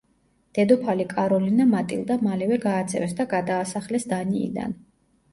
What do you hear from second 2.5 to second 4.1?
გააძევეს და გადაასახლეს